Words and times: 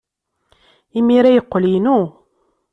Imir-a, 0.99 1.29
yeqqel 1.31 1.65
inu. 1.77 1.99